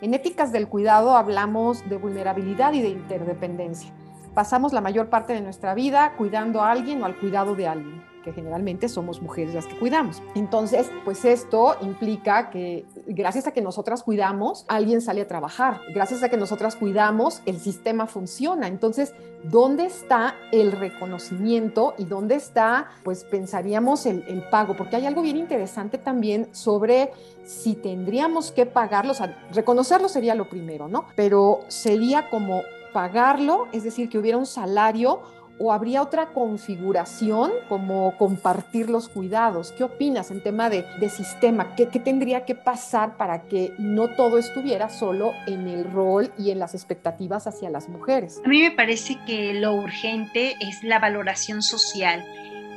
En 0.01 0.15
éticas 0.15 0.53
del 0.53 0.69
cuidado 0.69 1.17
hablamos 1.17 1.89
de 1.89 1.97
vulnerabilidad 1.97 2.73
y 2.73 2.83
de 2.83 2.89
interdependencia. 2.89 3.93
Pasamos 4.33 4.73
la 4.73 4.81
mayor 4.81 5.09
parte 5.09 5.33
de 5.33 5.41
nuestra 5.41 5.75
vida 5.75 6.13
cuidando 6.17 6.63
a 6.63 6.71
alguien 6.71 7.03
o 7.03 7.07
al 7.07 7.17
cuidado 7.17 7.57
de 7.57 7.67
alguien 7.67 8.05
generalmente 8.33 8.89
somos 8.89 9.23
mujeres 9.23 9.55
las 9.55 9.67
que 9.67 9.79
cuidamos. 9.79 10.23
Entonces, 10.35 10.91
pues 11.05 11.25
esto 11.25 11.77
implica 11.81 12.51
que 12.51 12.87
gracias 13.07 13.47
a 13.47 13.53
que 13.53 13.61
nosotras 13.61 14.03
cuidamos, 14.03 14.65
alguien 14.69 15.01
sale 15.01 15.23
a 15.23 15.29
trabajar. 15.29 15.81
Gracias 15.95 16.23
a 16.23 16.29
que 16.29 16.37
nosotras 16.37 16.77
cuidamos, 16.77 17.43
el 17.47 17.59
sistema 17.59 18.07
funciona. 18.07 18.67
Entonces, 18.69 19.15
¿dónde 19.45 19.87
está 19.87 20.35
el 20.53 20.73
reconocimiento 20.73 21.95
y 21.99 22.05
dónde 22.05 22.35
está, 22.35 22.89
pues 23.05 23.25
pensaríamos, 23.25 24.07
el, 24.07 24.25
el 24.29 24.43
pago? 24.49 24.77
Porque 24.77 24.97
hay 24.97 25.07
algo 25.07 25.23
bien 25.23 25.37
interesante 25.37 25.99
también 25.99 26.49
sobre 26.53 27.13
si 27.45 27.75
tendríamos 27.75 28.53
que 28.53 28.67
pagarlo, 28.67 29.13
o 29.13 29.15
sea, 29.15 29.49
reconocerlo 29.53 30.09
sería 30.09 30.35
lo 30.35 30.49
primero, 30.49 30.89
¿no? 30.89 31.07
Pero 31.17 31.61
sería 31.69 32.29
como 32.29 32.63
pagarlo, 32.93 33.69
es 33.73 33.85
decir, 33.85 34.09
que 34.09 34.19
hubiera 34.19 34.39
un 34.39 34.47
salario 34.47 35.21
o 35.59 35.73
habría 35.73 36.03
otra 36.03 36.27
configuración 36.27 37.53
como 37.69 38.17
compartir 38.17 38.89
los 38.89 39.09
cuidados? 39.09 39.73
¿Qué 39.73 39.85
opinas 39.85 40.31
en 40.31 40.43
tema 40.43 40.71
de, 40.71 40.85
sistema? 41.09 41.75
¿Qué, 41.75 41.89
¿Qué, 41.89 42.01
tendría 42.01 42.45
que 42.45 42.55
pasar 42.55 43.17
para 43.17 43.43
que 43.43 43.73
no 43.79 44.09
todo 44.09 44.39
estuviera 44.39 44.89
solo 44.89 45.33
en 45.47 45.69
el 45.69 45.85
rol 45.91 46.33
y 46.39 46.51
en 46.51 46.59
las 46.59 46.75
expectativas 46.75 47.47
hacia 47.47 47.71
las 47.71 47.89
mujeres? 47.89 48.41
A 48.45 48.49
mí 48.49 48.63
me 48.63 48.71
parece 48.71 49.19
que 49.27 49.55
lo 49.55 49.75
urgente 49.75 50.55
es 50.61 50.83
la 50.83 50.99
valoración 50.99 51.63
social 51.63 52.25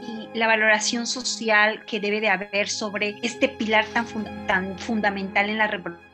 y 0.02 0.38
la 0.38 0.48
valoración 0.48 1.06
social 1.06 1.86
que 1.86 2.00
debe 2.00 2.22
de 2.22 2.30
haber 2.30 2.70
sobre 2.70 3.18
este 3.22 3.50
pilar 3.50 3.86
tan, 3.94 4.06
tan 4.48 4.78
fundamental 4.80 5.50
en 5.50 5.58
la 5.58 5.68
reproducción 5.68 6.11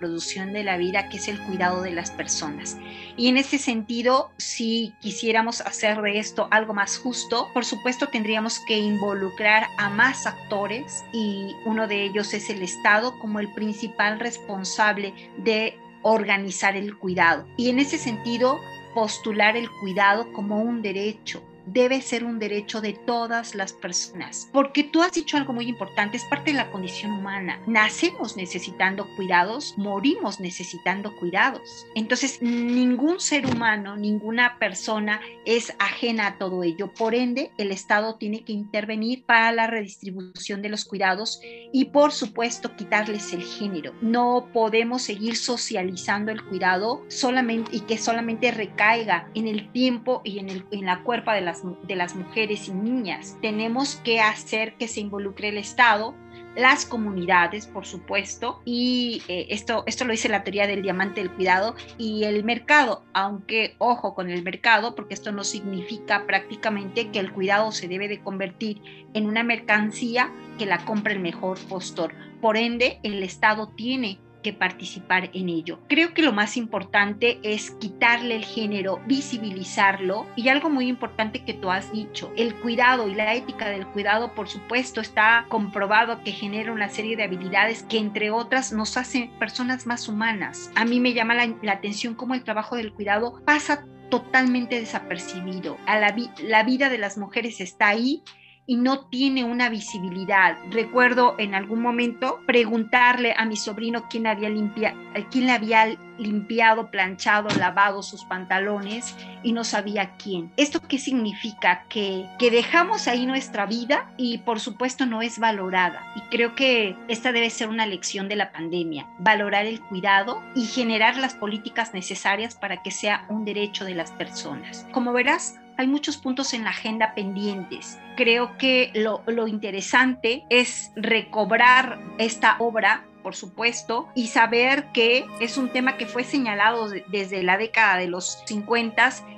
producción 0.00 0.52
de 0.52 0.64
la 0.64 0.78
vida, 0.78 1.08
que 1.10 1.18
es 1.18 1.28
el 1.28 1.38
cuidado 1.42 1.82
de 1.82 1.92
las 1.92 2.10
personas. 2.10 2.78
Y 3.16 3.28
en 3.28 3.36
ese 3.36 3.58
sentido, 3.58 4.32
si 4.38 4.94
quisiéramos 5.00 5.60
hacer 5.60 6.00
de 6.00 6.18
esto 6.18 6.48
algo 6.50 6.74
más 6.74 6.98
justo, 6.98 7.48
por 7.52 7.64
supuesto 7.64 8.08
tendríamos 8.08 8.58
que 8.66 8.78
involucrar 8.78 9.66
a 9.78 9.90
más 9.90 10.26
actores 10.26 11.04
y 11.12 11.54
uno 11.66 11.86
de 11.86 12.02
ellos 12.04 12.32
es 12.32 12.48
el 12.48 12.62
Estado 12.62 13.16
como 13.20 13.38
el 13.38 13.52
principal 13.52 14.18
responsable 14.18 15.12
de 15.36 15.78
organizar 16.02 16.76
el 16.76 16.96
cuidado. 16.96 17.46
Y 17.58 17.68
en 17.68 17.78
ese 17.78 17.98
sentido, 17.98 18.58
postular 18.94 19.56
el 19.56 19.70
cuidado 19.70 20.32
como 20.32 20.62
un 20.62 20.80
derecho, 20.80 21.42
debe 21.66 22.00
ser 22.00 22.24
un 22.24 22.38
derecho 22.38 22.80
de 22.80 22.92
todas 22.92 23.54
las 23.54 23.72
personas. 23.72 24.48
Porque 24.52 24.84
tú 24.84 25.02
has 25.02 25.12
dicho 25.12 25.36
algo 25.36 25.52
muy 25.52 25.68
importante, 25.68 26.16
es 26.16 26.24
parte 26.24 26.50
de 26.52 26.56
la 26.56 26.70
condición 26.70 27.12
humana. 27.12 27.60
Nacemos 27.66 28.36
necesitando 28.36 29.06
cuidados, 29.16 29.74
morimos 29.76 30.40
necesitando 30.40 31.14
cuidados. 31.16 31.86
Entonces, 31.94 32.40
ningún 32.42 33.20
ser 33.20 33.46
humano, 33.46 33.96
ninguna 33.96 34.58
persona 34.58 35.20
es 35.44 35.74
ajena 35.78 36.26
a 36.26 36.38
todo 36.38 36.62
ello. 36.62 36.92
Por 36.92 37.14
ende, 37.14 37.50
el 37.58 37.72
Estado 37.72 38.16
tiene 38.16 38.44
que 38.44 38.52
intervenir 38.52 39.24
para 39.24 39.52
la 39.52 39.66
redistribución 39.66 40.62
de 40.62 40.68
los 40.68 40.84
cuidados 40.84 41.40
y, 41.72 41.86
por 41.86 42.12
supuesto, 42.12 42.76
quitarles 42.76 43.32
el 43.32 43.42
género. 43.42 43.94
No 44.00 44.48
podemos 44.52 45.02
seguir 45.02 45.36
socializando 45.36 46.32
el 46.32 46.44
cuidado 46.44 47.04
solamente 47.08 47.76
y 47.76 47.80
que 47.80 47.98
solamente 47.98 48.50
recaiga 48.50 49.28
en 49.34 49.46
el 49.46 49.70
tiempo 49.72 50.20
y 50.24 50.38
en, 50.38 50.48
el, 50.48 50.64
en 50.70 50.86
la 50.86 51.02
cuerpa 51.02 51.34
de 51.34 51.40
las 51.40 51.59
de 51.82 51.96
las 51.96 52.14
mujeres 52.14 52.68
y 52.68 52.72
niñas. 52.72 53.36
Tenemos 53.40 53.96
que 53.96 54.20
hacer 54.20 54.74
que 54.74 54.88
se 54.88 55.00
involucre 55.00 55.48
el 55.48 55.58
Estado, 55.58 56.14
las 56.56 56.84
comunidades, 56.84 57.66
por 57.66 57.86
supuesto, 57.86 58.60
y 58.64 59.22
eh, 59.28 59.46
esto, 59.50 59.84
esto 59.86 60.04
lo 60.04 60.10
dice 60.10 60.28
la 60.28 60.42
teoría 60.42 60.66
del 60.66 60.82
diamante 60.82 61.20
del 61.20 61.30
cuidado, 61.30 61.76
y 61.96 62.24
el 62.24 62.44
mercado, 62.44 63.04
aunque 63.12 63.74
ojo 63.78 64.14
con 64.14 64.30
el 64.30 64.42
mercado, 64.42 64.94
porque 64.94 65.14
esto 65.14 65.32
no 65.32 65.44
significa 65.44 66.26
prácticamente 66.26 67.10
que 67.10 67.20
el 67.20 67.32
cuidado 67.32 67.72
se 67.72 67.88
debe 67.88 68.08
de 68.08 68.20
convertir 68.20 68.82
en 69.14 69.26
una 69.26 69.42
mercancía 69.42 70.32
que 70.58 70.66
la 70.66 70.84
compra 70.84 71.12
el 71.12 71.20
mejor 71.20 71.58
postor. 71.68 72.14
Por 72.40 72.56
ende, 72.56 72.98
el 73.02 73.22
Estado 73.22 73.68
tiene 73.68 74.18
que 74.42 74.52
participar 74.52 75.30
en 75.32 75.48
ello. 75.48 75.80
Creo 75.88 76.14
que 76.14 76.22
lo 76.22 76.32
más 76.32 76.56
importante 76.56 77.38
es 77.42 77.70
quitarle 77.72 78.36
el 78.36 78.44
género, 78.44 79.00
visibilizarlo 79.06 80.26
y 80.36 80.48
algo 80.48 80.70
muy 80.70 80.88
importante 80.88 81.44
que 81.44 81.54
tú 81.54 81.70
has 81.70 81.92
dicho, 81.92 82.32
el 82.36 82.54
cuidado 82.56 83.08
y 83.08 83.14
la 83.14 83.34
ética 83.34 83.68
del 83.68 83.86
cuidado, 83.86 84.34
por 84.34 84.48
supuesto, 84.48 85.00
está 85.00 85.46
comprobado 85.48 86.22
que 86.24 86.32
genera 86.32 86.72
una 86.72 86.88
serie 86.88 87.16
de 87.16 87.24
habilidades 87.24 87.82
que 87.84 87.98
entre 87.98 88.30
otras 88.30 88.72
nos 88.72 88.96
hacen 88.96 89.30
personas 89.38 89.86
más 89.86 90.08
humanas. 90.08 90.70
A 90.74 90.84
mí 90.84 91.00
me 91.00 91.12
llama 91.12 91.34
la, 91.34 91.72
atención 91.72 92.14
cómo 92.14 92.34
el 92.34 92.44
trabajo 92.44 92.76
del 92.76 92.92
cuidado 92.92 93.40
pasa 93.44 93.84
totalmente 94.10 94.78
desapercibido. 94.78 95.76
La, 95.86 96.14
la 96.42 96.62
vida 96.64 96.88
de 96.88 96.98
las 96.98 97.16
mujeres 97.16 97.60
está 97.60 97.88
ahí 97.88 98.22
y 98.70 98.76
no 98.76 99.00
tiene 99.00 99.42
una 99.42 99.68
visibilidad. 99.68 100.56
Recuerdo 100.70 101.34
en 101.38 101.56
algún 101.56 101.82
momento 101.82 102.38
preguntarle 102.46 103.34
a 103.36 103.44
mi 103.44 103.56
sobrino 103.56 104.04
quién, 104.08 104.28
había 104.28 104.48
limpia, 104.48 104.94
quién 105.32 105.50
había 105.50 105.98
limpiado, 106.20 106.90
planchado, 106.90 107.48
lavado 107.58 108.02
sus 108.02 108.24
pantalones 108.24 109.16
y 109.42 109.52
no 109.52 109.64
sabía 109.64 110.16
quién. 110.16 110.52
¿Esto 110.56 110.80
qué 110.80 110.98
significa? 110.98 111.84
Que, 111.88 112.26
que 112.38 112.50
dejamos 112.50 113.08
ahí 113.08 113.26
nuestra 113.26 113.66
vida 113.66 114.12
y 114.16 114.38
por 114.38 114.60
supuesto 114.60 115.06
no 115.06 115.22
es 115.22 115.38
valorada. 115.38 116.12
Y 116.14 116.20
creo 116.30 116.54
que 116.54 116.96
esta 117.08 117.32
debe 117.32 117.50
ser 117.50 117.68
una 117.68 117.86
lección 117.86 118.28
de 118.28 118.36
la 118.36 118.52
pandemia, 118.52 119.08
valorar 119.18 119.66
el 119.66 119.80
cuidado 119.80 120.42
y 120.54 120.66
generar 120.66 121.16
las 121.16 121.34
políticas 121.34 121.94
necesarias 121.94 122.54
para 122.54 122.82
que 122.82 122.90
sea 122.90 123.24
un 123.28 123.44
derecho 123.44 123.84
de 123.84 123.94
las 123.94 124.12
personas. 124.12 124.86
Como 124.92 125.12
verás, 125.12 125.58
hay 125.80 125.86
muchos 125.86 126.18
puntos 126.18 126.52
en 126.52 126.64
la 126.64 126.70
agenda 126.70 127.14
pendientes. 127.14 127.98
Creo 128.14 128.58
que 128.58 128.90
lo, 128.94 129.22
lo 129.26 129.48
interesante 129.48 130.44
es 130.50 130.92
recobrar 130.94 131.98
esta 132.18 132.56
obra 132.58 133.06
por 133.22 133.34
supuesto, 133.34 134.08
y 134.14 134.28
saber 134.28 134.92
que 134.92 135.26
es 135.40 135.56
un 135.56 135.70
tema 135.70 135.96
que 135.96 136.06
fue 136.06 136.24
señalado 136.24 136.88
desde 137.08 137.42
la 137.42 137.56
década 137.56 137.96
de 137.96 138.08
los 138.08 138.42
50 138.46 138.90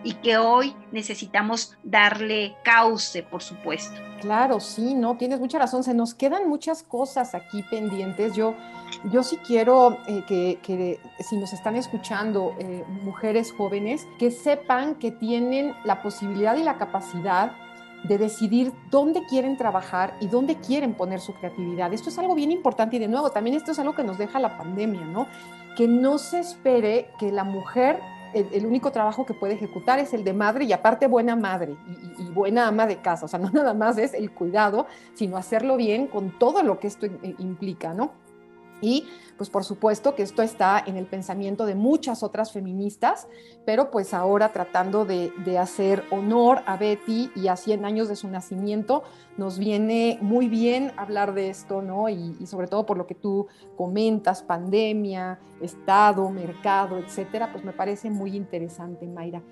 y 0.05 0.15
que 0.15 0.39
hoy 0.39 0.75
necesitamos 0.91 1.77
darle 1.83 2.57
cauce, 2.65 3.23
por 3.23 3.43
supuesto. 3.43 4.01
Claro, 4.21 4.61
sí, 4.61 4.95
no, 4.95 5.17
tienes 5.17 5.41
mucha 5.41 5.59
razón. 5.59 5.83
Se 5.83 5.95
nos 5.95 6.15
quedan 6.15 6.49
muchas 6.49 6.85
cosas 6.85 7.35
aquí 7.35 7.65
pendientes. 7.65 8.35
Yo, 8.35 8.55
yo 9.11 9.25
sí 9.25 9.37
quiero 9.39 9.99
eh, 10.07 10.23
que, 10.29 11.01
si 11.29 11.37
nos 11.37 11.53
están 11.53 11.75
escuchando 11.75 12.55
eh, 12.61 12.85
mujeres 13.03 13.53
jóvenes, 13.53 14.07
que 14.19 14.31
sepan 14.31 14.95
que 14.95 15.11
tienen 15.11 15.75
la 15.85 16.03
posibilidad 16.03 16.57
y 16.57 16.63
la 16.63 16.79
capacidad 16.79 17.53
de 18.05 18.19
decidir 18.19 18.73
dónde 18.91 19.25
quieren 19.29 19.57
trabajar 19.57 20.15
y 20.21 20.27
dónde 20.27 20.57
quieren 20.57 20.95
poner 20.95 21.21
su 21.21 21.35
creatividad. 21.35 21.93
Esto 21.93 22.09
es 22.09 22.19
algo 22.19 22.35
bien 22.35 22.51
importante 22.51 22.97
y 22.97 22.99
de 22.99 23.09
nuevo, 23.09 23.31
también 23.31 23.57
esto 23.57 23.73
es 23.73 23.79
algo 23.79 23.95
que 23.95 24.03
nos 24.03 24.19
deja 24.19 24.41
la 24.41 24.59
pandemia, 24.59 25.03
¿no? 25.03 25.27
Que 25.77 25.87
no 25.87 26.19
se 26.19 26.41
espere 26.41 27.11
que 27.19 27.31
la 27.31 27.45
mujer, 27.45 28.01
el, 28.35 28.67
único 28.67 28.91
trabajo 28.91 29.25
que 29.25 29.35
puede 29.35 29.55
ejecutar 29.55 29.99
es 29.99 30.13
el 30.15 30.25
de 30.25 30.33
madre 30.33 30.65
y 30.65 30.73
aparte 30.73 31.07
buena 31.07 31.37
madre 31.37 31.77
y, 31.87 32.23
y, 32.23 32.31
buena 32.31 32.67
ama 32.67 32.87
de 32.87 32.97
casa. 32.97 33.27
O 33.27 33.29
sea, 33.29 33.39
no 33.39 33.51
nada 33.51 33.75
más 33.75 33.99
es 33.99 34.15
el 34.15 34.33
cuidado, 34.33 34.87
sino 35.15 35.37
hacerlo 35.37 35.77
bien 35.77 36.09
con 36.09 36.39
todo 36.39 36.63
lo 36.63 36.79
que 36.81 36.89
esto 36.89 37.07
implica, 37.39 37.95
¿no? 37.95 38.22
Y 38.83 39.07
pues 39.39 39.49
por 39.49 39.65
supuesto 39.65 40.15
que 40.15 40.23
esto 40.23 40.43
está 40.43 40.83
en 40.87 40.97
el 40.97 41.07
pensamiento 41.07 41.65
de 41.65 41.75
muchas 41.75 42.23
otras 42.23 42.53
feministas, 42.53 43.29
pero 43.65 43.91
pues 43.91 44.13
ahora 44.13 44.53
tratando 44.53 45.05
de, 45.05 45.33
hacer 45.59 46.05
honor 46.11 46.63
a 46.67 46.77
Betty 46.77 47.31
y 47.35 47.49
a 47.49 47.57
100 47.57 47.85
años 47.85 48.09
de 48.09 48.17
su 48.17 48.29
nacimiento, 48.29 49.03
nos 49.37 49.59
viene 49.59 50.19
muy 50.21 50.49
bien 50.49 50.93
hablar 50.97 51.35
de 51.35 51.51
esto, 51.51 51.83
¿no? 51.83 52.09
Y, 52.09 52.37
y 52.39 52.47
sobre 52.47 52.67
todo 52.67 52.85
por 52.85 52.99
lo 52.99 53.07
que 53.07 53.15
tú 53.15 53.47
comentas, 53.77 54.43
pandemia, 54.43 55.41
Estado, 55.61 56.29
mercado, 56.31 56.99
etcétera, 56.99 57.53
pues 57.53 57.65
me 57.65 57.73
parece 57.73 58.11
muy 58.11 58.37
interesante, 58.37 59.07
Mayra. 59.07 59.43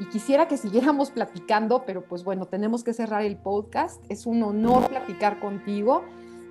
Y 0.00 0.06
quisiera 0.06 0.48
que 0.48 0.56
siguiéramos 0.56 1.10
platicando, 1.10 1.84
pero 1.86 2.02
pues 2.02 2.24
bueno, 2.24 2.46
tenemos 2.46 2.82
que 2.82 2.92
cerrar 2.92 3.22
el 3.22 3.36
podcast. 3.36 4.02
Es 4.08 4.26
un 4.26 4.42
honor 4.42 4.88
platicar 4.88 5.38
contigo. 5.38 6.02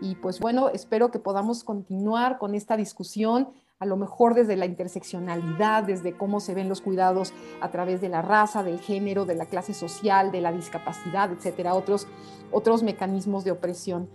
Y 0.01 0.15
pues 0.15 0.39
bueno, 0.39 0.69
espero 0.69 1.11
que 1.11 1.19
podamos 1.19 1.63
continuar 1.63 2.37
con 2.37 2.55
esta 2.55 2.77
discusión, 2.77 3.49
a 3.79 3.85
lo 3.85 3.97
mejor 3.97 4.33
desde 4.33 4.55
la 4.55 4.65
interseccionalidad, 4.65 5.83
desde 5.83 6.15
cómo 6.15 6.39
se 6.39 6.53
ven 6.53 6.69
los 6.69 6.81
cuidados 6.81 7.33
a 7.61 7.69
través 7.69 8.01
de 8.01 8.09
la 8.09 8.21
raza, 8.21 8.63
del 8.63 8.79
género, 8.79 9.25
de 9.25 9.35
la 9.35 9.45
clase 9.45 9.73
social, 9.73 10.31
de 10.31 10.41
la 10.41 10.51
discapacidad, 10.51 11.31
etcétera, 11.31 11.73
otros, 11.73 12.07
otros 12.51 12.83
mecanismos 12.83 13.43
de 13.43 13.51
opresión. 13.51 14.09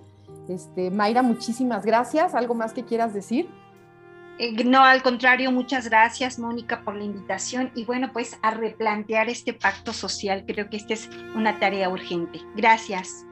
Este, 0.49 0.91
Mayra, 0.91 1.23
muchísimas 1.23 1.85
gracias. 1.85 2.35
¿Algo 2.35 2.55
más 2.55 2.73
que 2.73 2.85
quieras 2.85 3.13
decir? 3.13 3.49
Eh, 4.39 4.65
no, 4.65 4.85
al 4.85 5.03
contrario, 5.03 5.51
muchas 5.51 5.89
gracias, 5.89 6.39
Mónica, 6.39 6.83
por 6.85 6.95
la 6.95 7.05
invitación 7.05 7.73
y 7.75 7.85
bueno, 7.85 8.11
pues 8.13 8.39
a 8.43 8.53
replantear 8.53 9.29
este 9.29 9.53
pacto 9.53 9.93
social. 9.93 10.45
Creo 10.47 10.71
que 10.71 10.77
esta 10.77 10.95
es 10.95 11.11
una 11.35 11.59
tarea 11.59 11.89
urgente. 11.89 12.41
Gracias. 12.57 13.25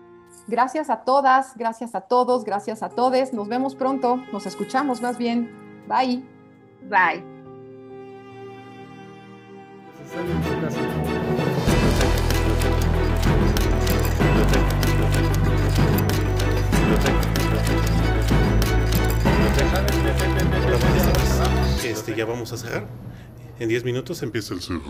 Gracias 0.49 0.91
a 0.91 0.99
todas, 0.99 1.57
gracias 1.57 1.95
a 1.97 2.03
todos, 2.03 2.45
gracias 2.45 2.83
a 2.83 2.89
todes. 2.89 3.33
Nos 3.33 3.49
vemos 3.49 3.75
pronto, 3.75 4.17
nos 4.33 4.47
escuchamos 4.47 5.03
más 5.03 5.19
bien. 5.19 5.51
Bye. 5.89 6.25
Bye. 6.89 7.25
Este, 21.85 22.15
ya 22.15 22.25
vamos 22.25 22.53
a 22.53 22.57
cerrar. 22.57 22.87
En 23.59 23.69
10 23.69 23.85
minutos 23.85 24.23
empieza 24.23 24.55
el 24.55 24.61
cerro. 24.61 24.81